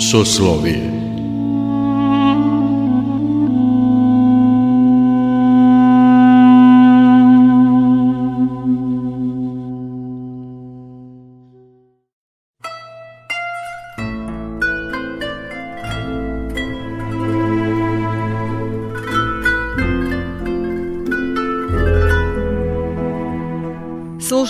[0.00, 0.87] Soslovije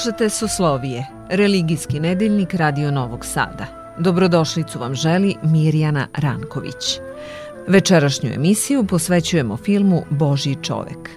[0.09, 3.95] Slušate Soslovije, religijski nedeljnik Radio Novog Sada.
[3.99, 7.01] Dobrodošlicu vam želi Mirjana Ranković.
[7.67, 11.11] Večerašnju emisiju posvećujemo filmu Božji čovek.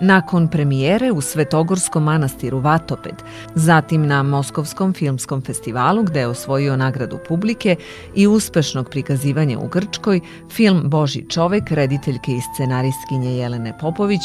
[0.00, 3.14] Nakon premijere u Svetogorskom manastiru Vatoped,
[3.54, 7.76] zatim na Moskovskom filmskom festivalu gde je osvojio nagradu publike
[8.14, 14.22] i uspešnog prikazivanja u Grčkoj, film Božji čovek rediteljke i scenaristkinje Jelene Popović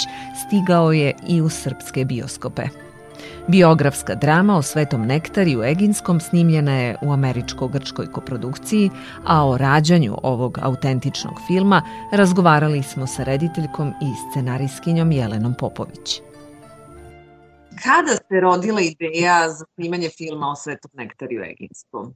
[0.48, 2.68] stigao je i u srpske bioskope.
[3.48, 8.90] Biografska drama o Svetom Nektariju Eginskom snimljena je u američko-grčkoj koprodukciji,
[9.26, 16.21] a o rađanju ovog autentičnog filma razgovarali smo sa rediteljkom i scenariskinjom Jelenom Popović.
[17.84, 22.13] Kada se rodila ideja za snimanje filma o Svetom Nektariju Eginskom?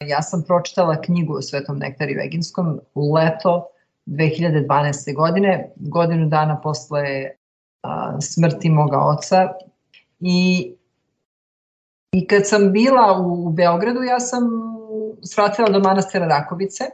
[0.00, 3.66] Ja sam pročitala knjigu o Svetom Nektariju Eginskom u leto
[4.06, 5.14] 2012.
[5.14, 7.30] godine, godinu dana posle
[8.20, 9.48] smrti moga oca
[10.20, 10.72] I,
[12.12, 14.42] I kad sam bila u Beogradu, ja sam
[15.22, 16.84] svratila do manastira Rakovice,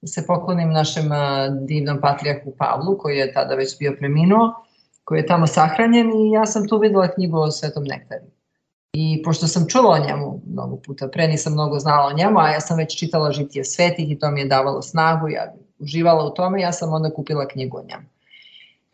[0.00, 1.04] da se poklonim našem
[1.60, 4.54] divnom patrijarhu Pavlu, koji je tada već bio preminuo,
[5.04, 8.24] koji je tamo sahranjen i ja sam tu videla knjigu o Svetom Nektaru.
[8.92, 12.48] I pošto sam čula o njemu mnogo puta, pre nisam mnogo znala o njemu, a
[12.48, 16.34] ja sam već čitala Žitije svetih i to mi je davalo snagu, ja uživala u
[16.34, 18.04] tome, ja sam onda kupila knjigu o njemu.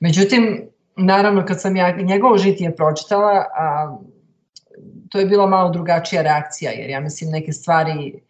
[0.00, 0.69] Međutim,
[1.01, 3.98] naravno kad sam ja njegovo žitije pročitala, a,
[5.09, 8.22] to je bila malo drugačija reakcija, jer ja mislim neke stvari,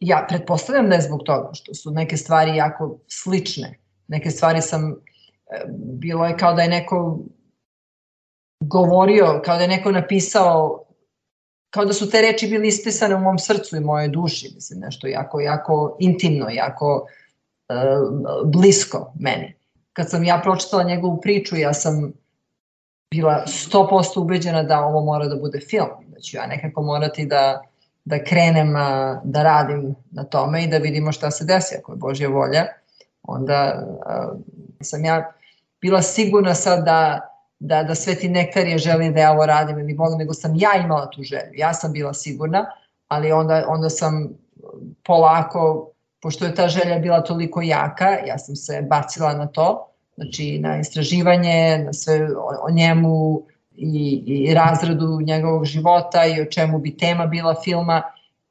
[0.00, 3.78] ja pretpostavljam da je zbog toga što su neke stvari jako slične.
[4.08, 4.94] Neke stvari sam, e,
[5.76, 7.18] bilo je kao da je neko
[8.60, 10.84] govorio, kao da je neko napisao,
[11.70, 15.06] kao da su te reči bili ispisane u mom srcu i mojoj duši, mislim, nešto
[15.06, 17.06] jako, jako intimno, jako
[17.68, 19.61] uh, blisko meni
[19.92, 22.12] kad sam ja pročitala njegovu priču, ja sam
[23.10, 27.62] bila 100% ubeđena da ovo mora da bude film, da ću ja nekako morati da,
[28.04, 28.72] da krenem
[29.24, 32.66] da radim na tome i da vidimo šta se desi, ako je Božja volja,
[33.22, 34.40] onda uh,
[34.80, 35.32] sam ja
[35.80, 37.20] bila sigurna sad da,
[37.58, 40.70] da, da Sveti Nektar je želi da ja ovo radim ili Bog, nego sam ja
[40.84, 42.66] imala tu želju, ja sam bila sigurna,
[43.08, 44.28] ali onda, onda sam
[45.06, 45.91] polako
[46.22, 50.78] pošto je ta želja bila toliko jaka, ja sam se bacila na to, znači na
[50.78, 53.42] istraživanje, na sve o, o njemu
[53.76, 58.02] i, i razradu njegovog života i o čemu bi tema bila filma.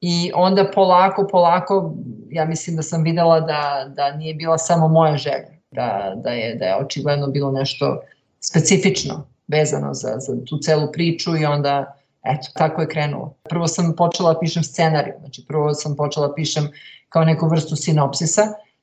[0.02, 1.94] I onda polako, polako,
[2.30, 6.56] ja mislim da sam videla da, da nije bila samo moja želja, da, da, je,
[6.56, 8.02] da je očigledno bilo nešto
[8.40, 13.34] specifično vezano za, za tu celu priču i onda eto, tako je krenulo.
[13.50, 16.70] Prvo sam počela da pišem scenariju, znači prvo sam počela da pišem
[17.10, 18.42] kao neku vrstu sinopsisa,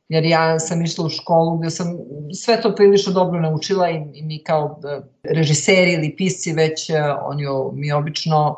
[0.08, 1.86] jer ja sam išla u školu gde sam
[2.34, 5.00] sve to prilično dobro naučila i, i mi kao e,
[5.34, 8.56] režiseri ili pisci već e, oni, mi obično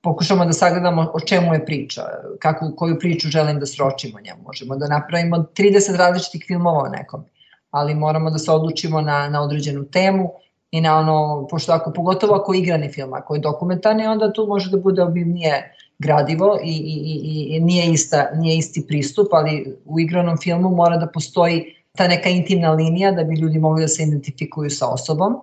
[0.00, 2.02] pokušamo da sagledamo o čemu je priča,
[2.38, 4.42] kakvu, koju priču želim da sročimo njemu.
[4.42, 7.24] Možemo da napravimo 30 različitih filmova o nekom,
[7.70, 10.32] ali moramo da se odlučimo na, na određenu temu
[10.70, 14.46] i na ono, pošto ako, pogotovo ako je igrani film, ako je dokumentarni, onda tu
[14.46, 19.76] može da bude obimnije gradivo i, i, i, i nije, ista, nije isti pristup, ali
[19.84, 23.88] u igranom filmu mora da postoji ta neka intimna linija da bi ljudi mogli da
[23.88, 25.36] se identifikuju sa osobom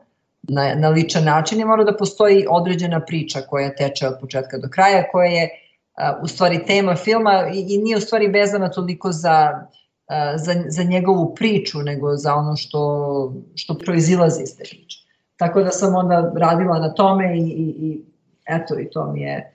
[0.44, 4.70] na, na ličan način i mora da postoji određena priča koja teče od početka do
[4.70, 5.50] kraja, koja je
[5.96, 9.68] a, u stvari tema filma i, i nije u stvari vezana toliko za,
[10.08, 15.03] a, za, za njegovu priču, nego za ono što, što proizilazi iz te priče.
[15.44, 18.02] Tako da sam onda radila na tome i, i, i
[18.46, 19.54] eto i to mi je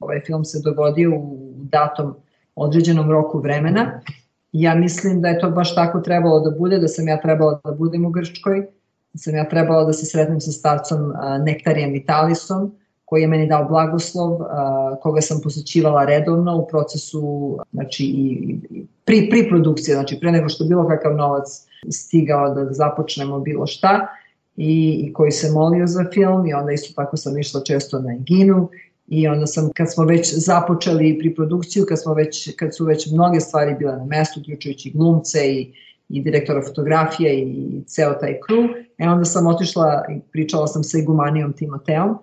[0.00, 2.14] ovaj film se dogodio u datom
[2.54, 4.00] određenom roku vremena.
[4.52, 7.72] Ja mislim da je to baš tako trebalo da bude, da sam ja trebala da
[7.72, 8.66] budem u Grčkoj,
[9.12, 11.12] da sam ja trebala da se sretnem sa starcom
[11.44, 12.72] Nektarijem Vitalisom,
[13.04, 14.38] koji je meni dao blagoslov,
[15.02, 18.58] koga sam posećivala redovno u procesu, znači i,
[19.04, 21.46] pri, pri produkciji, znači pre nego što bilo kakav novac
[21.90, 24.06] stigao da započnemo bilo šta
[24.56, 28.14] i, i koji se molio za film i onda isto tako sam išla često na
[28.14, 28.68] Eginu
[29.08, 33.10] I onda sam, kad smo već započeli pri produkciju, kad, smo već, kad su već
[33.12, 35.72] mnoge stvari bile na mestu, uključujući glumce i,
[36.08, 38.68] i direktora fotografije i ceo taj crew.
[38.98, 42.18] E onda sam otišla i pričala sam sa igumanijom Timoteom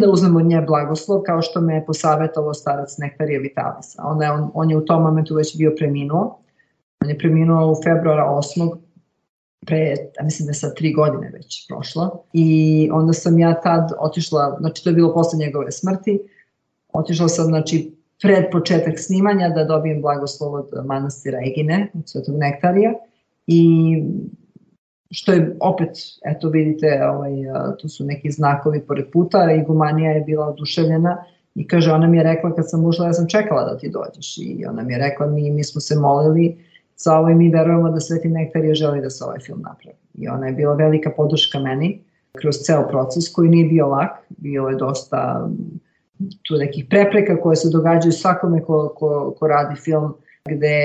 [0.00, 3.98] da uzmem od nje blagoslov kao što me je posavetovao starac Nektarija Vitalis.
[3.98, 6.38] A onda je on, on je u tom momentu već bio preminuo.
[7.02, 8.76] On je preminuo u februara 8
[9.66, 9.78] pre,
[10.18, 12.24] ja mislim da je sad tri godine već prošlo.
[12.32, 16.20] I onda sam ja tad otišla, znači to je bilo posle njegove smrti,
[16.92, 17.92] otišla sam znači
[18.22, 22.92] pred početak snimanja da dobijem blagoslov od manastira Egine, od Svetog Nektarija
[23.46, 23.62] i
[25.10, 25.88] što je opet,
[26.24, 27.32] eto vidite, ovaj,
[27.78, 31.24] tu su neki znakovi pored puta i Gumanija je bila oduševljena
[31.54, 34.38] i kaže, ona mi je rekla kad sam ušla, ja sam čekala da ti dođeš
[34.38, 36.69] i ona mi je rekla, mi, mi smo se molili
[37.02, 39.96] sa i mi verujemo da Sveti Nektarija želi da se ovaj film napravi.
[40.14, 42.00] I ona je bila velika podrška meni
[42.40, 45.48] kroz ceo proces koji nije bio lak, bio je dosta
[46.42, 50.14] tu nekih prepreka koje se događaju svakome ko, ko, ko radi film
[50.48, 50.76] gde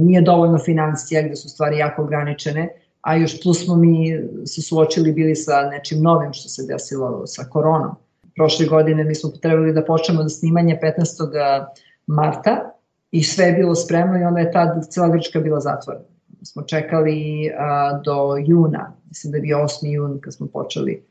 [0.00, 2.68] nije dovoljno financija, gde su stvari jako ograničene,
[3.00, 7.44] a još plus smo mi se suočili bili sa nečim novim što se desilo sa
[7.50, 7.94] koronom.
[8.36, 11.64] Prošle godine mi smo trebali da počnemo da snimanje 15.
[12.06, 12.72] marta
[13.12, 16.04] i sve je bilo spremno i onda je tad cela Grčka bila zatvorena.
[16.42, 19.92] Smo čekali a, do juna, mislim da je bio 8.
[19.92, 21.02] jun kad smo počeli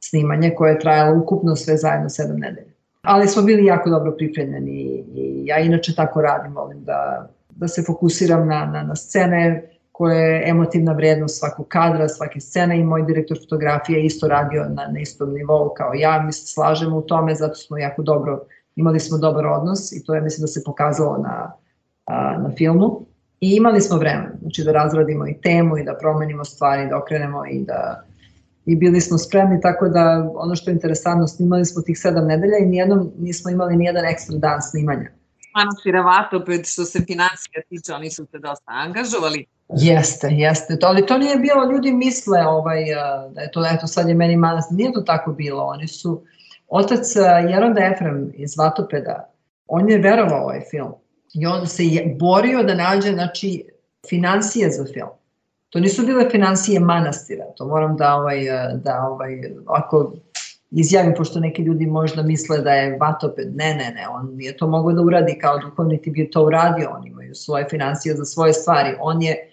[0.00, 2.72] snimanje koje je trajalo ukupno sve zajedno 7 nedelja.
[3.02, 7.82] Ali smo bili jako dobro pripremljeni i ja inače tako radim, volim da, da se
[7.82, 13.02] fokusiram na, na, na scene koje je emotivna vrednost svakog kadra, svake scene i moj
[13.02, 17.34] direktor fotografije isto radio na, na istom nivou kao ja, mi se slažemo u tome,
[17.34, 18.44] zato smo jako dobro
[18.78, 21.52] imali smo dobar odnos i to je mislim da se pokazalo na,
[22.42, 23.00] na filmu.
[23.40, 27.46] I imali smo vremena, znači da razradimo i temu i da promenimo stvari, da okrenemo
[27.46, 28.02] i da
[28.66, 32.58] i bili smo spremni, tako da ono što je interesantno, snimali smo tih sedam nedelja
[32.58, 35.10] i nijednom nismo imali nijedan ekstra dan snimanja.
[35.54, 36.04] Manastira
[36.42, 39.46] opet što se financija tiče, oni su se dosta angažovali.
[39.68, 40.78] Jeste, jeste.
[40.78, 42.84] To, ali to nije bilo, ljudi misle ovaj,
[43.34, 44.76] da je to, eto sad je meni manastir.
[44.76, 45.64] Nije to tako bilo.
[45.64, 46.22] Oni su,
[46.68, 47.16] Otac
[47.50, 49.30] Jeronda Efrem iz Vatopeda,
[49.66, 50.92] on je verovao ovaj film
[51.34, 53.64] i on se je borio da nađe znači,
[54.08, 55.08] financije za film.
[55.70, 58.44] To nisu bile financije manastira, to moram da, ovaj,
[58.74, 60.12] da ovaj, ako
[60.70, 64.66] izjavim, pošto neki ljudi možda misle da je Vatoped, ne, ne, ne, on nije to
[64.66, 68.52] mogao da uradi kao duhovni ti bi to uradio, oni imaju svoje financije za svoje
[68.52, 68.96] stvari.
[69.00, 69.50] On je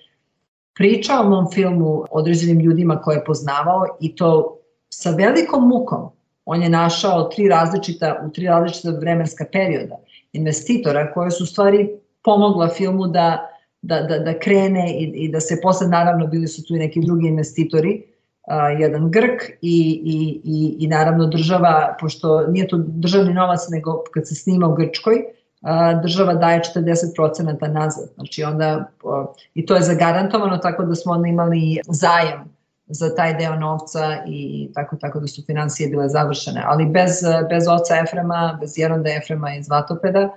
[0.76, 4.60] pričao o mom filmu određenim ljudima koje je poznavao i to
[4.90, 6.10] sa velikom mukom
[6.46, 9.96] on je našao tri različita, u tri različita vremenska perioda
[10.34, 11.90] investitora koje su stvari
[12.24, 13.50] pomogla filmu da,
[13.82, 17.02] da, da, da krene i, i da se posle, naravno, bili su tu i neki
[17.02, 18.04] drugi investitori,
[18.48, 24.04] a, jedan Grk i, i, i, i naravno država, pošto nije to državni novac, nego
[24.14, 25.24] kad se snima u Grčkoj,
[25.62, 28.10] a, država daje 40% nazad.
[28.16, 32.55] Znači onda, a, i to je zagarantovano, tako da smo onda imali zajam
[32.88, 36.64] za taj deo novca i tako tako da su financije bile završene.
[36.66, 37.12] Ali bez,
[37.50, 40.30] bez oca Efrema, bez Jeronda Efrema iz Vatopeda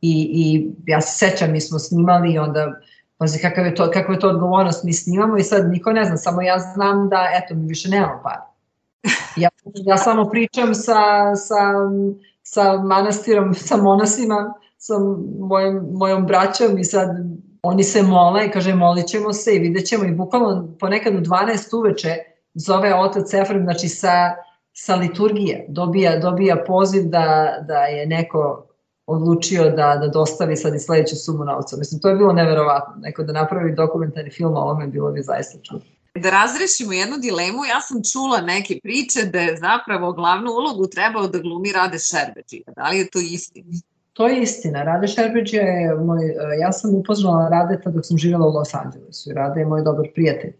[0.00, 2.80] i, i ja se sećam, mi smo snimali i onda
[3.20, 6.16] Pazi kakav je to, kakva je to odgovornost, mi snimamo i sad niko ne zna,
[6.16, 8.46] samo ja znam da eto mi više nemamo para.
[9.36, 11.56] Ja, ja samo pričam sa, sa,
[12.42, 14.94] sa manastirom, sa monasima, sa
[15.38, 17.08] mojom, mojom braćom i sad
[17.62, 21.76] oni se mole kaže molit ćemo se i vidjet ćemo i bukvalno ponekad u 12
[21.76, 22.16] uveče
[22.54, 24.34] zove otac Efrem, znači sa,
[24.72, 28.66] sa liturgije, dobija, dobija poziv da, da je neko
[29.06, 31.76] odlučio da, da dostavi sad i sledeću sumu novca.
[31.76, 32.94] Mislim, to je bilo neverovatno.
[32.98, 35.86] Neko da napravi dokumentarni film o ovome bilo bi zaista čudno.
[36.14, 41.26] Da razrešimo jednu dilemu, ja sam čula neke priče da je zapravo glavnu ulogu trebao
[41.26, 42.72] da glumi Rade Šerbeđija.
[42.76, 43.70] Da li je to istina?
[44.20, 44.82] To je istina.
[44.82, 49.30] Rade Šerbeđ je moj, e, ja sam upoznala Radeta dok sam živjela u Los Angelesu
[49.30, 50.52] i Rade je moj dobar prijatelj.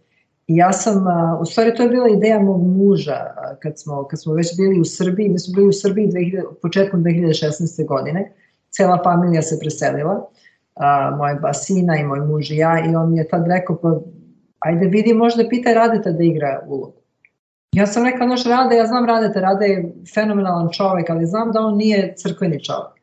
[0.47, 1.05] I ja sam,
[1.41, 3.17] u stvari to je bila ideja mog muža
[3.63, 7.05] kad smo, kad smo već bili u Srbiji, mi smo bili u Srbiji 2000, početkom
[7.05, 7.87] 2016.
[7.87, 8.33] godine,
[8.71, 10.29] cela familija se preselila,
[10.75, 13.77] a, moja dva sina i moj muž i ja i on mi je tad rekao
[13.77, 14.01] pa
[14.59, 17.01] ajde vidi možda pitaj Radeta da igra ulogu.
[17.73, 21.61] Ja sam rekao, noš Rade, ja znam Radeta, Rade je fenomenalan čovek, ali znam da
[21.61, 23.00] on nije crkveni čovek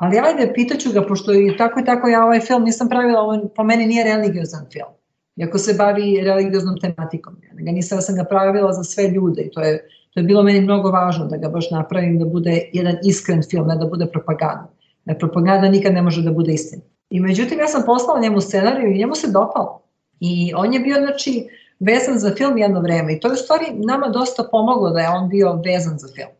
[0.00, 3.48] ali ajde, pitaću ga, pošto i tako i tako ja ovaj film nisam pravila, ovo
[3.56, 4.92] po meni nije religiozan film.
[5.36, 7.36] Iako se bavi religioznom tematikom.
[7.48, 10.24] Ja ga nisam, ja sam ga pravila za sve ljude i to je, to je
[10.24, 13.86] bilo meni mnogo važno da ga baš napravim da bude jedan iskren film, ne da
[13.86, 14.70] bude propaganda.
[15.04, 16.82] Jer propaganda nikad ne može da bude istina.
[17.10, 19.82] I međutim, ja sam poslala njemu scenariju i njemu se dopalo.
[20.20, 21.48] I on je bio, znači,
[21.80, 23.12] vezan za film jedno vreme.
[23.12, 26.39] I to je u stvari nama dosta pomoglo da je on bio vezan za film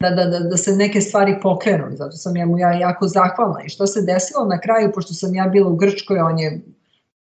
[0.00, 3.62] da, da, da, da se neke stvari pokrenu zato sam ja mu ja jako zahvalna.
[3.66, 6.60] I što se desilo na kraju, pošto sam ja bila u Grčkoj, on je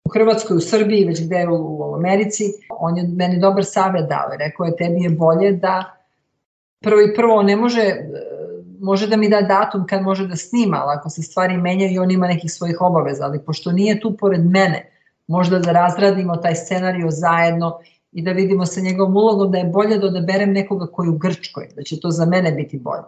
[0.06, 4.10] u Hrvatskoj, u Srbiji, već gde je u, u Americi, on je meni dobar savjet
[4.10, 5.84] dao rekao je tebi je bolje da
[6.80, 7.96] prvo i prvo ne može
[8.82, 12.00] može da mi da datum kad može da snima, ali ako se stvari menjaju i
[12.00, 14.92] on ima nekih svojih obaveza, ali pošto nije tu pored mene,
[15.28, 17.80] možda da razradimo taj scenario zajedno
[18.12, 21.70] i da vidimo sa njegovom ulogom da je bolje da odaberem nekoga koji u Grčkoj,
[21.76, 23.04] da će to za mene biti bolje.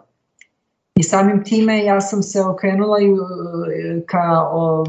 [0.94, 3.06] I samim time ja sam se okrenula i,
[4.06, 4.84] ka o,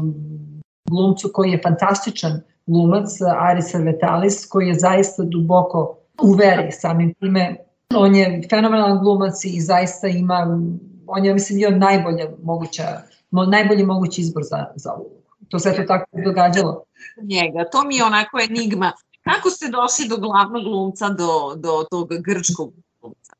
[0.90, 3.08] glumcu koji je fantastičan glumac,
[3.38, 7.56] Aris Vetalis, koji je zaista duboko u veri samim time
[7.94, 10.60] On je fenomenalan glumac i zaista ima,
[11.06, 12.82] on je, mislim, bio najbolje moguća,
[13.30, 15.16] najbolji mogući izbor za, za ulogu.
[15.48, 16.84] To se to tako događalo.
[17.22, 18.92] Njega, to mi je onako enigma.
[19.30, 23.32] Kako ste došli do glavnog glumca, do, do tog grčkog glumca?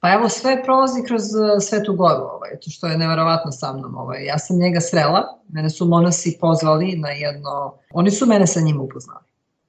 [0.00, 3.96] Pa evo, sve prolazi kroz uh, Svetu Goru, ovaj, to što je neverovatno sa mnom.
[3.96, 4.24] Ovaj.
[4.24, 7.74] Ja sam njega srela, mene su monasi pozvali na jedno...
[7.92, 9.24] Oni su mene sa njim upoznali.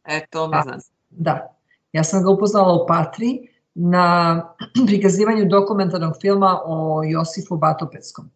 [0.06, 0.80] E, to mi znam.
[1.10, 1.56] Da.
[1.94, 4.36] Ja sam ga upoznala u Patri, na
[4.88, 8.30] prikazivanju dokumentarnog filma o Josifu Batopeckom.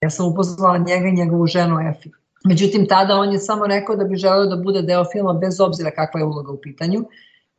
[0.00, 2.10] Ja sam upoznala njega i njegovu ženu Efi.
[2.44, 5.90] Međutim, tada on je samo rekao da bi želeo da bude deo filma bez obzira
[5.90, 7.04] kakva je uloga u pitanju.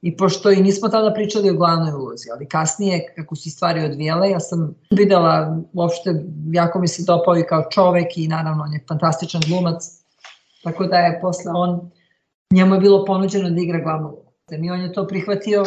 [0.01, 4.29] I pošto i nismo tada pričali o glavnoj ulozi, ali kasnije kako su stvari odvijele,
[4.29, 8.85] ja sam videla uopšte, jako mi se dopao i kao čovek i naravno on je
[8.87, 9.83] fantastičan glumac,
[10.63, 11.91] tako da je posle on,
[12.51, 14.31] njemu je bilo ponuđeno da igra glavnu ulogu.
[14.65, 15.63] I on je to prihvatio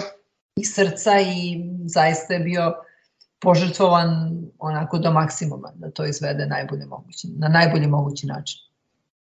[0.57, 2.75] i srca i zaista je bio
[3.41, 4.09] požrtvovan
[4.59, 8.68] onako do maksimuma da to izvede najbolje moguće, na najbolji mogući način.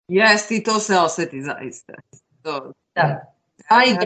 [0.09, 1.93] Jeste i to se oseti zaista.
[2.43, 2.73] To...
[2.95, 3.33] Da.
[3.69, 3.97] A i,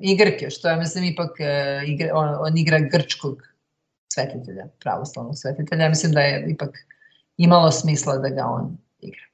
[0.00, 3.42] i Grke, što ja mislim ipak uh, igra, on, on igra grčkog
[4.12, 5.82] svetitelja, pravoslavnog svetitelja.
[5.82, 6.78] Ja mislim da je ipak
[7.36, 9.24] imalo smisla da ga on igra.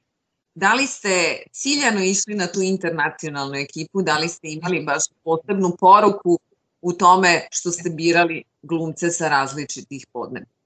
[0.55, 5.75] Da li ste ciljano išli na tu internacionalnu ekipu, da li ste imali baš posebnu
[5.79, 6.39] poruku
[6.81, 10.56] u tome što ste birali glumce sa različitih podneblja?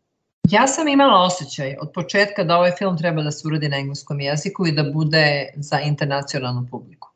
[0.50, 4.20] Ja sam imala osjećaj od početka da ovaj film treba da se uradi na engleskom
[4.20, 7.10] jeziku i da bude za internacionalnu publiku.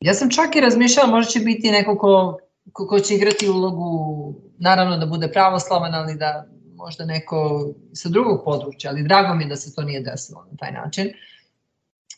[0.00, 2.38] Ja sam čak i razmišljala, možda će biti neko ko,
[2.72, 8.42] ko, ko će igrati ulogu, naravno da bude pravoslavan, ali da možda neko sa drugog
[8.44, 11.08] područja, ali drago mi je da se to nije desilo na taj način.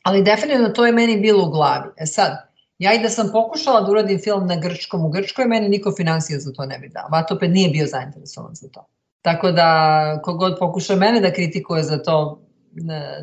[0.02, 1.88] Ali definitivno to je meni bilo u glavi.
[1.96, 2.48] E sad,
[2.78, 6.38] Ja i da sam pokušala da uradim film na grčkom u Grčkoj, meni niko financija
[6.38, 7.08] za to ne bi dao.
[7.12, 8.87] Vatoped nije bio zainteresovan za to.
[9.22, 12.40] Tako da, kogod pokuša mene da kritikuje za to,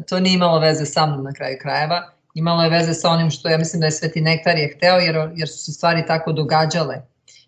[0.09, 2.01] to nije imalo veze sa mnom na kraju krajeva.
[2.33, 5.31] Imalo je veze sa onim što ja mislim da je Sveti Nektar je hteo, jer,
[5.35, 7.01] jer su se stvari tako događale.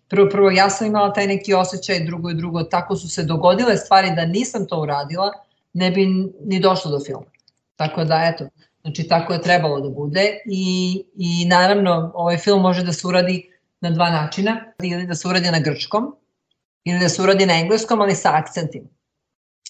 [0.08, 3.76] Prvo, prvo, ja sam imala taj neki osjećaj, drugo i drugo, tako su se dogodile
[3.76, 5.32] stvari da nisam to uradila,
[5.72, 6.06] ne bi
[6.44, 7.26] ni došlo do filma.
[7.76, 8.48] Tako da, eto,
[8.88, 13.50] Znači, tako je trebalo da bude i, i naravno ovaj film može da se uradi
[13.80, 16.14] na dva načina, ili da se uradi na grčkom,
[16.88, 18.88] ili da se uradi na engleskom, ali sa akcentima.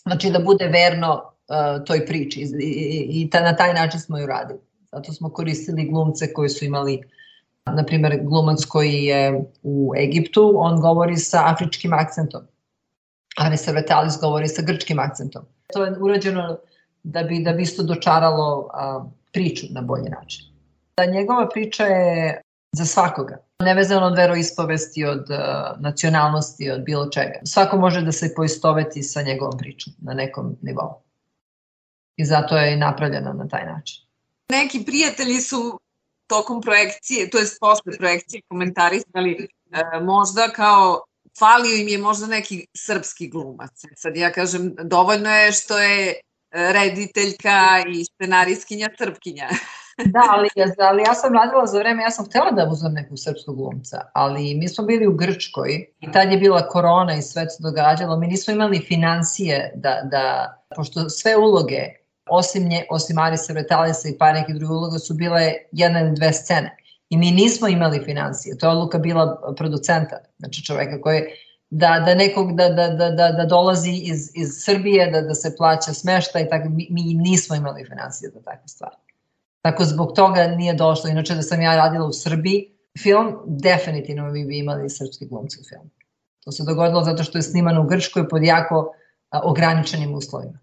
[0.02, 4.18] Znači da bude verno uh, toj priči i, i, i ta, na taj način smo
[4.18, 4.60] ju radili.
[4.92, 7.02] Zato smo koristili glumce koji su imali,
[7.66, 12.42] na primjer, glumac koji je u Egiptu, on govori sa afričkim akcentom.
[13.38, 15.42] Aris Vetalis govori sa grčkim akcentom.
[15.72, 16.58] To je urađeno
[17.02, 20.44] da bi, da bi isto dočaralo a, priču na bolji način.
[20.96, 22.40] Da njegova priča je
[22.72, 27.40] za svakoga, nevezano od veroispovesti, od uh, nacionalnosti, od bilo čega.
[27.44, 31.02] Svako može da se poistoveti sa njegovom pričom na nekom nivou.
[32.16, 34.04] I zato je i napravljena na taj način.
[34.50, 35.80] Neki prijatelji su
[36.26, 41.00] tokom projekcije, to jest posle projekcije komentarisali e, možda kao
[41.38, 43.72] falio im je možda neki srpski glumac.
[43.96, 46.20] Sad ja kažem, dovoljno je što je
[46.50, 49.48] rediteljka i scenarijskinja Srpkinja.
[50.04, 53.56] da, ali, ali ja sam radila za vreme, ja sam htela da uzmem nekog srpskog
[53.56, 57.62] glumca, ali mi smo bili u Grčkoj i tad je bila korona i sve se
[57.62, 61.82] događalo, mi nismo imali financije da, da pošto sve uloge,
[62.30, 66.32] osim, nje, osim Arisa Vretalisa i par nekih drugih uloga su bile jedna ili dve
[66.32, 66.76] scene.
[67.10, 71.28] I mi nismo imali financije, to je odluka bila producenta, znači čoveka koji je
[71.70, 75.56] da, da nekog da, da, da, da, da dolazi iz, iz Srbije, da, da se
[75.56, 78.96] plaća smešta i tako, mi, mi nismo imali financije za takve stvari.
[79.68, 81.10] Tako zbog toga nije došlo.
[81.10, 82.70] Inače da sam ja radila u Srbiji
[83.02, 85.90] film, definitivno mi bi imali srpski glumci u filmu.
[86.44, 88.92] To se dogodilo zato što je snimano u Grčkoj pod jako
[89.30, 90.58] a, ograničenim uslovima.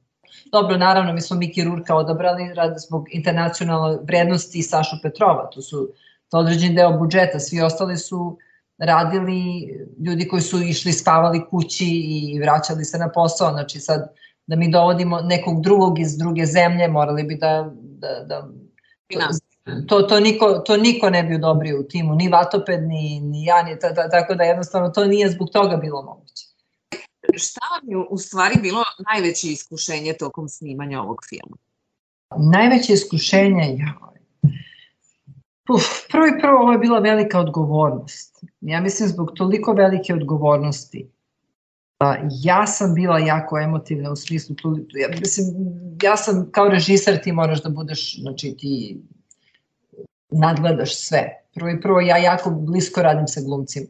[0.51, 5.49] Dobro, naravno, mi smo Miki Rurka odabrali rad zbog internacionalne vrednosti Sašu Petrova.
[5.53, 5.89] To su
[6.31, 8.37] to određen deo budžeta, svi ostali su
[8.77, 9.69] radili
[10.05, 14.13] ljudi koji su išli spavali kući i vraćali se na posao, znači sad
[14.47, 18.47] da mi dovodimo nekog drugog iz druge zemlje, morali bi da, da, da
[19.87, 23.63] to, to, niko, to niko ne bi odobrio u timu, ni Vatoped, ni, ni ja,
[23.63, 26.45] ni ta, ta, tako da jednostavno to nije zbog toga bilo moguće.
[27.33, 31.57] Šta vam je u stvari bilo najveće iskušenje tokom snimanja ovog filma?
[32.51, 34.15] Najveće iskušenje, joj.
[35.69, 38.43] Uf, prvo i prvo ovo je bila velika odgovornost.
[38.61, 41.09] Ja mislim zbog toliko velike odgovornosti.
[42.43, 44.55] Ja sam bila jako emotivna u smislu,
[44.93, 45.47] ja, mislim,
[46.03, 49.01] ja sam kao režiser ti moraš da budeš, znači ti
[50.29, 51.29] nadgledaš sve.
[51.53, 53.87] Prvo i prvo ja jako blisko radim sa glumcima.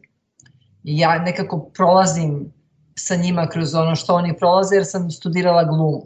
[0.82, 2.52] Ja nekako prolazim
[2.94, 6.02] sa njima kroz ono što oni prolaze jer sam studirala glumu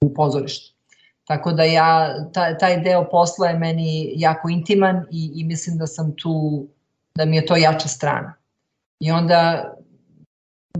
[0.00, 0.74] u pozorištu.
[1.24, 5.86] Tako da ja, taj, taj deo posla je meni jako intiman i, i mislim da
[5.86, 6.66] sam tu,
[7.14, 8.34] da mi je to jača strana.
[9.00, 9.72] I onda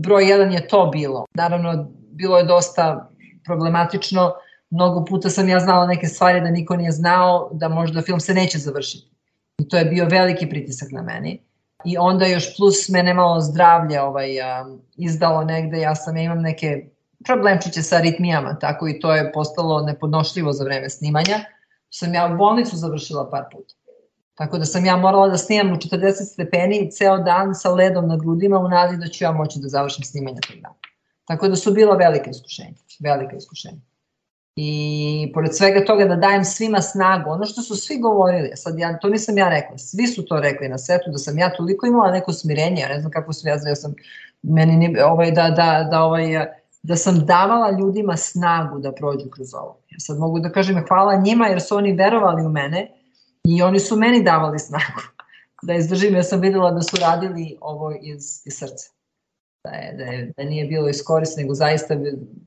[0.01, 1.25] broj jedan je to bilo.
[1.33, 3.09] Naravno, bilo je dosta
[3.45, 4.31] problematično,
[4.69, 8.33] mnogo puta sam ja znala neke stvari da niko nije znao, da možda film se
[8.33, 9.09] neće završiti.
[9.57, 11.41] I to je bio veliki pritisak na meni.
[11.85, 14.29] I onda još plus mene malo zdravlje ovaj,
[14.95, 16.85] izdalo negde, ja sam ja imam neke
[17.25, 21.39] problemčiće sa aritmijama, tako i to je postalo nepodnošljivo za vreme snimanja.
[21.89, 23.73] Sam ja u bolnicu završila par puta.
[24.39, 28.17] Tako da sam ja morala da snimam u 40 stepeni ceo dan sa ledom na
[28.17, 30.75] grudima u nadi da ću ja moći da završim snimanje tog dana.
[31.25, 33.81] Tako da su bila velike iskušenja, velike iskušenja.
[34.55, 38.99] I pored svega toga da dajem svima snagu, ono što su svi govorili, sad ja,
[38.99, 42.11] to nisam ja rekla, svi su to rekli na setu, da sam ja toliko imala
[42.11, 43.93] neko smirenje, ja ne znam kako ja, ja sam,
[44.41, 46.45] meni ni, ovaj, da, da, da, ovaj,
[46.83, 49.77] da sam davala ljudima snagu da prođu kroz ovo.
[49.89, 52.98] Ja sad mogu da kažem hvala njima jer su oni verovali u mene
[53.47, 55.01] i oni su meni davali snagu
[55.67, 58.89] da izdržim, ja sam videla da su radili ovo iz, iz srca.
[59.63, 61.95] Da, je, da, je, da nije bilo iskorist, nego zaista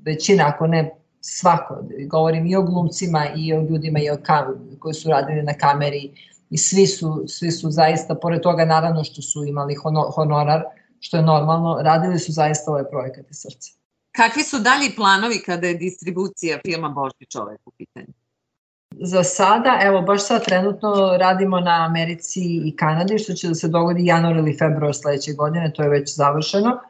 [0.04, 4.94] većina, ako ne svako, govorim i o glumcima i o ljudima i o kam, koji
[4.94, 6.10] su radili na kameri
[6.50, 9.74] i svi su, svi su zaista, pored toga naravno što su imali
[10.14, 10.62] honorar,
[11.00, 13.70] što je normalno, radili su zaista ovaj projekat iz srca.
[14.16, 18.12] Kakvi su dalji planovi kada je distribucija filma Božji čovek u pitanju?
[19.00, 23.68] Za sada, evo baš sad trenutno radimo na Americi i Kanadi, što će da se
[23.68, 26.80] dogodi januar ili februar sledeće godine, to je već završeno,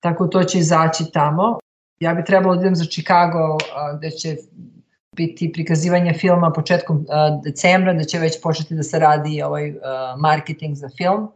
[0.00, 1.58] tako to će izaći tamo.
[2.00, 3.58] Ja bi trebalo da idem za Chicago,
[3.98, 4.36] gde će
[5.16, 7.06] biti prikazivanje filma početkom
[7.44, 9.74] decembra, da će već početi da se radi ovaj
[10.18, 11.28] marketing za film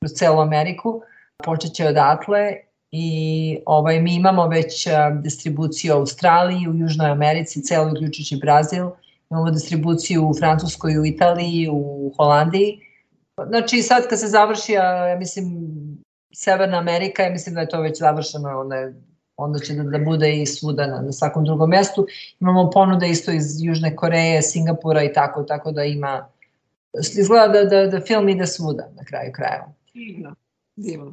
[0.00, 1.02] kroz celu Ameriku.
[1.44, 2.56] Počeće odatle
[2.90, 4.88] i ovaj, mi imamo već
[5.22, 8.90] distribuciju u Australiji, u Južnoj Americi, celo uključujući Brazil,
[9.32, 12.80] imamo distribuciju u Francuskoj, u Italiji, u Holandiji.
[13.48, 15.46] Znači sad kad se završi, ja mislim,
[16.34, 18.94] Severna Amerika, ja mislim da je to već završeno, onda, je,
[19.36, 22.06] onda će da, da bude i svuda na, na svakom drugom mestu.
[22.40, 26.28] Imamo ponude isto iz Južne Koreje, Singapura i tako, tako da ima,
[27.18, 29.72] izgleda da, da, da film ide svuda na kraju krajeva.
[29.94, 30.34] Divno,
[30.76, 31.12] divno.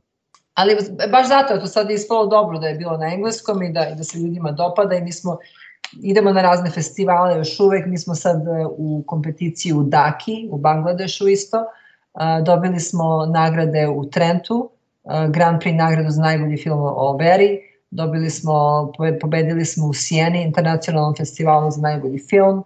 [0.54, 0.78] Ali
[1.12, 3.96] baš zato je to sad ispalo dobro da je bilo na engleskom i da, i
[3.96, 5.38] da se ljudima dopada i mi smo
[6.02, 10.58] idemo na razne festivale još uvek, mi smo sad e, u kompeticiji u Daki, u
[10.58, 11.66] Bangladešu isto, e,
[12.46, 14.70] dobili smo nagrade u Trentu,
[15.04, 17.60] e, Grand Prix nagradu za najbolji film o Beri,
[17.92, 22.64] dobili smo, pobedili smo u Sijeni, internacionalnom festivalu za najbolji film,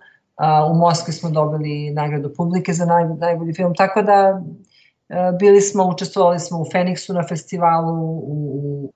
[0.71, 4.41] u Moskvi smo dobili nagradu publike za naj, najbolji film, tako da
[5.39, 8.91] bili smo, učestvovali smo u Feniksu na festivalu, u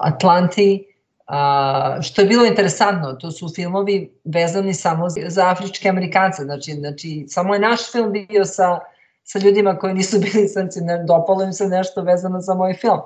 [0.00, 0.89] Atlanti,
[1.32, 7.24] A, što je bilo interesantno, to su filmovi vezani samo za afričke Amerikance, znači, znači
[7.28, 8.78] samo je naš film bio sa,
[9.22, 10.48] sa ljudima koji nisu bili
[10.80, 12.98] ne, dopalo im se nešto vezano za moj film.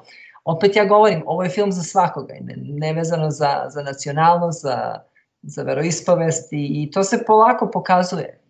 [0.45, 5.01] Opet ja govorim, ovo je film za svakoga, ne, ne vezano za, za nacionalnost, za,
[5.43, 8.41] za veroispovest i, i to se polako pokazuje,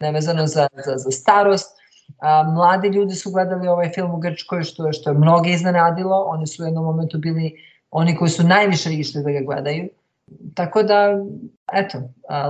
[0.00, 1.76] nevezano za, za, za starost.
[2.18, 6.46] A, mladi ljudi su gledali ovaj film u Grčkoj, što, što je mnoge iznenadilo, oni
[6.46, 9.88] su u jednom momentu bili oni koji su najviše išli da ga gledaju.
[10.54, 11.24] Tako da,
[11.72, 11.98] eto,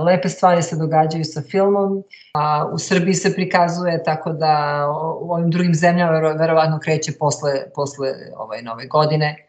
[0.05, 2.03] lepe stvari se događaju sa filmom,
[2.33, 4.85] a u Srbiji se prikazuje tako da
[5.21, 9.47] u ovim drugim zemljama verovatno kreće posle, posle ovaj, nove godine.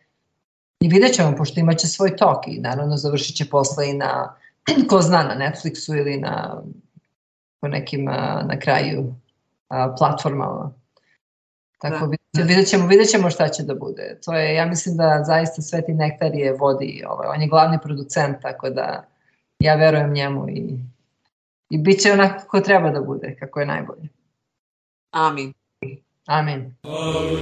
[0.80, 4.34] I vidjet ćemo, pošto imaće svoj tok i naravno završit će posle i na,
[4.90, 6.62] ko zna, na Netflixu ili na
[7.60, 8.04] po nekim
[8.44, 9.14] na kraju
[9.98, 10.72] platformama.
[11.78, 12.15] Tako da.
[12.42, 14.18] Vidjet, ćemo, vidjet ćemo šta će da bude.
[14.24, 18.36] To je, ja mislim da zaista Sveti Nektar je vodi, ovaj, on je glavni producent,
[18.42, 19.08] tako da
[19.58, 20.78] ja verujem njemu i,
[21.70, 24.08] i bit će onako kako treba da bude, kako je najbolje.
[25.10, 25.52] Amin.
[26.26, 26.74] Amin.
[26.82, 27.36] Amin.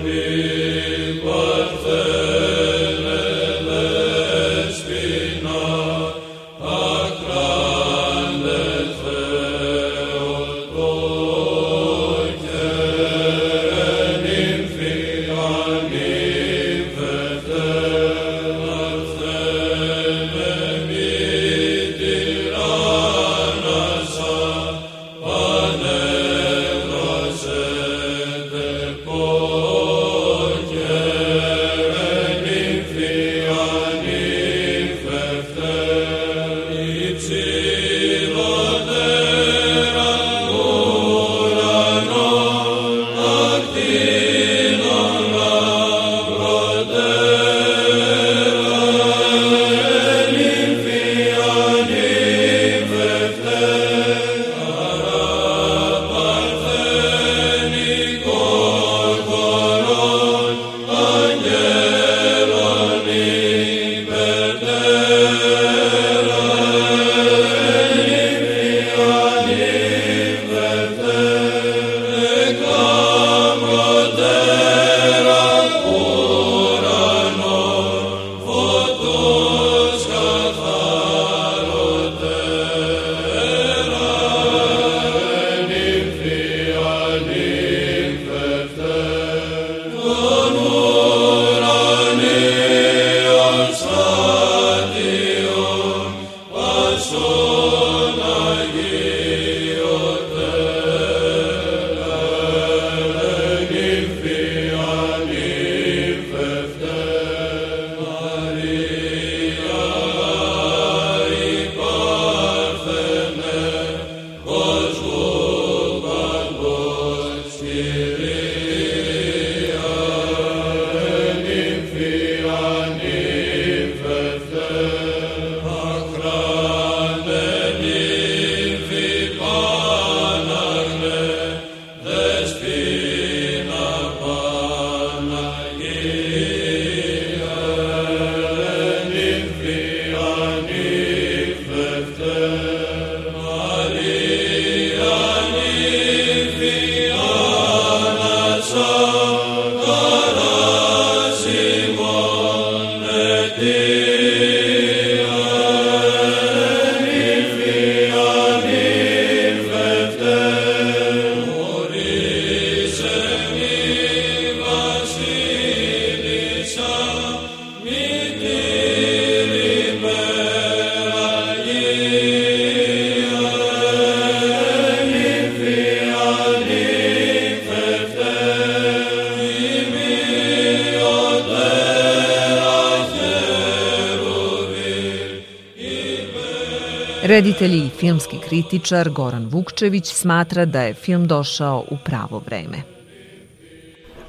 [187.34, 192.82] Reditelj i filmski kritičar Goran Vukčević smatra da je film došao u pravo vreme.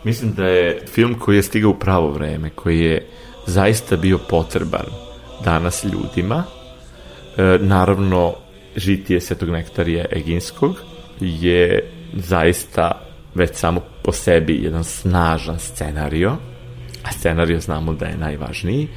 [0.04, 3.08] Mislim da je film koji je stigao u pravo vreme, koji je
[3.46, 4.86] zaista bio potreban
[5.44, 6.44] danas ljudima.
[7.38, 8.34] E, naravno,
[8.76, 10.76] žitije Svetog Nektarija Eginskog
[11.20, 12.92] je zaista
[13.36, 16.36] već samo po sebi jedan snažan scenario,
[17.04, 18.88] a scenario znamo da je najvažniji,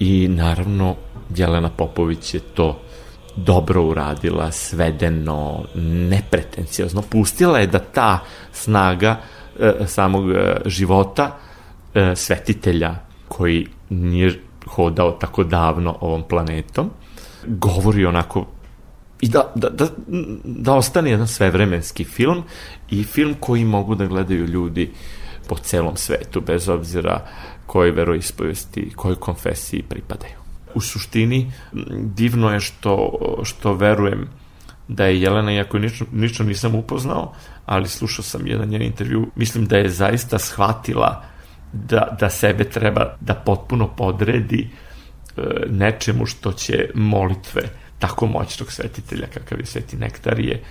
[0.00, 0.96] i naravno
[1.36, 2.87] Jelena Popović je to
[3.36, 5.64] dobro uradila, svedeno,
[6.10, 7.02] nepretenciozno.
[7.02, 8.18] Pustila je da ta
[8.52, 9.20] snaga
[9.58, 11.38] e, samog e, života
[11.94, 12.94] e, svetitelja
[13.28, 16.90] koji nije hodao tako davno ovom planetom,
[17.46, 18.46] govori onako
[19.20, 19.86] i da, da, da,
[20.44, 22.42] da ostane jedan svevremenski film
[22.90, 24.90] i film koji mogu da gledaju ljudi
[25.48, 27.26] po celom svetu, bez obzira
[27.66, 30.37] kojoj veroispovesti, kojoj konfesiji pripadaju
[30.74, 31.52] u suštini
[32.00, 34.28] divno je što, što verujem
[34.88, 37.34] da je Jelena, iako nično, nično nisam upoznao,
[37.66, 41.24] ali slušao sam jedan njen intervju, mislim da je zaista shvatila
[41.72, 44.70] da, da sebe treba da potpuno podredi
[45.36, 47.62] e, nečemu što će molitve
[47.98, 50.62] tako moćnog svetitelja kakav je Sveti Nektarije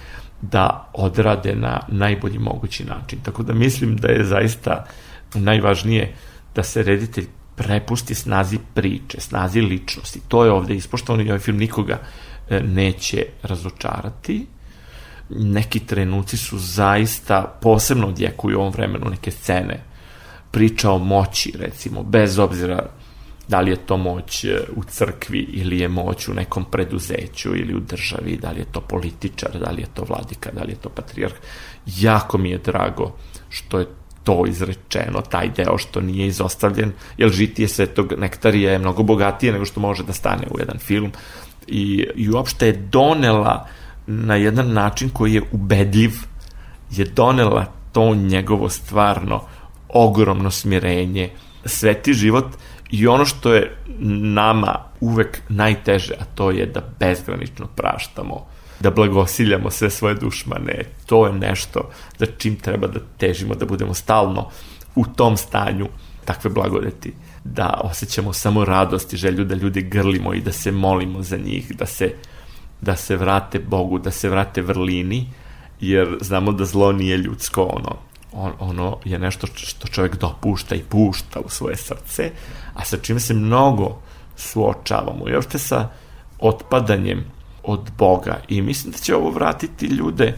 [0.41, 3.19] da odrade na najbolji mogući način.
[3.23, 4.85] Tako da mislim da je zaista
[5.33, 6.13] najvažnije
[6.55, 7.25] da se reditelj
[7.57, 10.21] prepusti snazi priče, snazi ličnosti.
[10.27, 11.99] To je ovde ispoštovano i ovaj film nikoga
[12.49, 14.45] e, neće razočarati.
[15.29, 19.83] Neki trenuci su zaista posebno odjekuju u ovom vremenu neke scene.
[20.51, 22.89] Priča o moći, recimo, bez obzira
[23.47, 27.75] da li je to moć e, u crkvi ili je moć u nekom preduzeću ili
[27.75, 30.75] u državi, da li je to političar, da li je to vladika, da li je
[30.75, 31.35] to patrijarh.
[31.85, 33.15] Jako mi je drago
[33.49, 33.87] što je
[34.27, 39.65] to izrečeno, taj deo što nije izostavljen, jer žitije svetog nektarija je mnogo bogatije nego
[39.65, 41.11] što može da stane u jedan film.
[41.67, 43.67] I, i uopšte je donela
[44.07, 46.11] na jedan način koji je ubedljiv,
[46.91, 49.41] je donela to njegovo stvarno
[49.89, 51.29] ogromno smirenje,
[51.65, 52.45] sveti život
[52.91, 53.77] i ono što je
[54.35, 58.45] nama uvek najteže, a to je da bezgranično praštamo
[58.79, 60.83] da blagosiljamo sve svoje dušmane.
[61.05, 64.49] To je nešto za čim treba da težimo, da budemo stalno
[64.95, 65.87] u tom stanju
[66.25, 67.13] takve blagodeti
[67.43, 71.75] da osjećamo samo radost i želju da ljudi grlimo i da se molimo za njih,
[71.77, 72.13] da se,
[72.81, 75.29] da se vrate Bogu, da se vrate vrlini,
[75.79, 77.95] jer znamo da zlo nije ljudsko, ono,
[78.31, 82.31] on, ono je nešto što čovjek dopušta i pušta u svoje srce,
[82.73, 84.01] a sa čime se mnogo
[84.35, 85.89] suočavamo i uopšte sa
[86.39, 87.25] otpadanjem
[87.67, 88.41] od Boga.
[88.47, 90.33] I mislim da će ovo vratiti ljude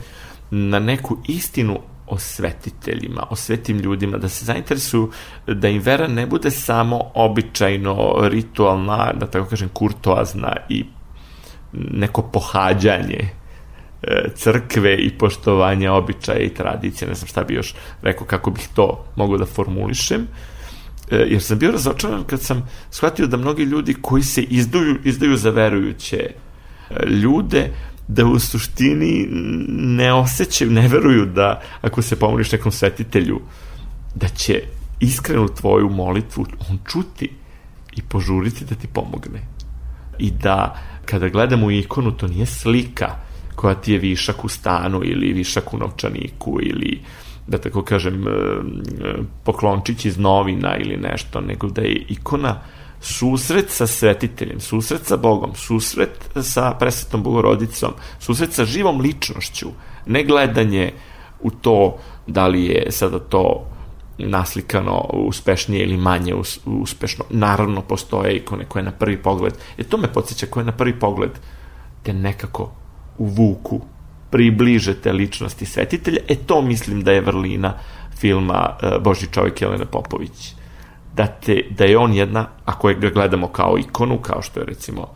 [0.51, 5.11] na neku istinu o svetiteljima, o svetim ljudima, da se zainteresuju
[5.47, 10.85] da im vera ne bude samo običajno ritualna, da tako kažem kurtoazna i
[11.73, 13.29] neko pohađanje
[14.03, 18.67] e, crkve i poštovanja običaja i tradicije, ne znam šta bi još rekao kako bih
[18.73, 20.27] to mogao da formulišem,
[21.11, 25.37] e, jer sam bio razočaran kad sam shvatio da mnogi ljudi koji se izdaju, izdaju
[25.37, 26.31] za verujuće
[27.07, 27.71] ljude
[28.07, 29.27] da u suštini
[29.69, 33.41] ne osjećaju, ne veruju da ako se pomoliš nekom svetitelju,
[34.15, 34.61] da će
[34.99, 37.29] iskrenu tvoju molitvu on čuti
[37.95, 39.41] i požuriti da ti pomogne.
[40.19, 43.15] I da kada gledamo ikonu, to nije slika
[43.55, 47.01] koja ti je višak u stanu ili višak u novčaniku ili
[47.47, 52.88] da tako kažem e, e, poklončić iz novina ili nešto, nego da je ikona uh,
[53.01, 59.69] susret sa svetiteljem, susret sa Bogom, susret sa presvetom Bogorodicom, susret sa živom ličnošću,
[60.05, 60.93] ne gledanje
[61.41, 63.65] u to da li je sada to
[64.17, 66.33] naslikano uspešnije ili manje
[66.65, 67.25] uspešno.
[67.29, 71.31] Naravno, postoje ikone koje na prvi pogled, jer to me podsjeća, koje na prvi pogled
[72.03, 72.71] te nekako
[73.17, 73.81] uvuku,
[74.31, 76.19] približe te ličnosti svetitelja.
[76.27, 77.73] E to mislim da je vrlina
[78.17, 80.58] filma e, Boži čovjek Jelena Popović
[81.19, 85.07] da, te, da je on jedna, ako ga gledamo kao ikonu, kao što je recimo,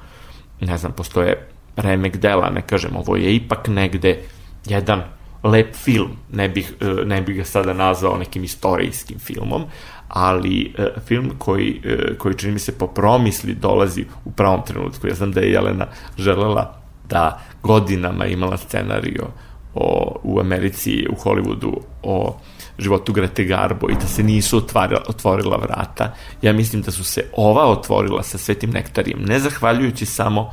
[0.60, 4.20] ne znam, postoje remek dela, ne kažem, ovo je ipak negde
[4.66, 5.04] jedan
[5.44, 9.64] lep film, ne bih, e, ne bih ga sada nazvao nekim istorijskim filmom,
[10.08, 15.08] ali e, film koji, e, koji čini mi se po promisli dolazi u pravom trenutku.
[15.08, 15.88] Ja znam da je Jelena
[16.18, 19.28] želela da godinama imala scenario
[19.74, 22.40] o, u Americi, u Hollywoodu o
[22.78, 26.14] životu Grete Garbo i da se nisu otvarila, otvorila vrata.
[26.42, 30.52] Ja mislim da su se ova otvorila sa Svetim Nektarijem, ne zahvaljujući samo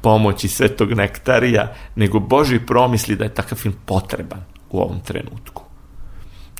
[0.00, 5.62] pomoći Svetog Nektarija, nego Boži promisli da je takav film potreban u ovom trenutku.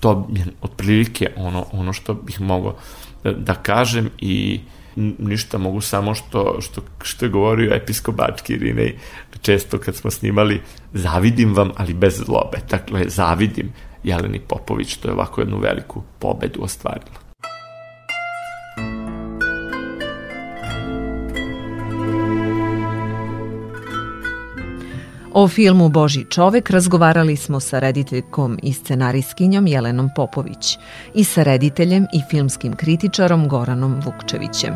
[0.00, 2.76] To je otprilike ono, ono što bih mogao
[3.24, 4.60] da, da kažem i
[5.18, 8.98] ništa mogu samo što, što, što je govorio episkop Bački Irinej
[9.42, 10.60] često kad smo snimali
[10.92, 12.58] zavidim vam, ali bez zlobe.
[12.70, 13.72] Dakle, zavidim
[14.04, 17.22] Jeleni Popović, to je ovako jednu veliku pobedu ostvarila.
[25.34, 30.78] O filmu Boži čovek razgovarali smo sa rediteljkom i scenariskinjom Jelenom Popović
[31.14, 34.74] i sa rediteljem i filmskim kritičarom Goranom Vukčevićem.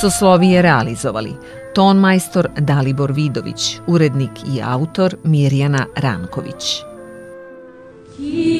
[0.00, 1.32] Soslovije realizovali
[1.74, 6.82] ton majstor Dalibor Vidović, urednik i autor Mirjana Ranković.
[8.18, 8.51] He